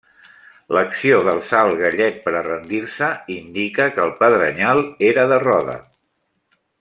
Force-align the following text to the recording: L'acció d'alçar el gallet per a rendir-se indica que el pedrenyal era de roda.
L'acció 0.75 1.17
d'alçar 1.27 1.59
el 1.65 1.75
gallet 1.81 2.17
per 2.23 2.33
a 2.39 2.41
rendir-se 2.49 3.11
indica 3.37 3.89
que 3.97 4.03
el 4.09 4.17
pedrenyal 4.23 4.85
era 5.13 5.27
de 5.35 5.39
roda. 5.49 5.81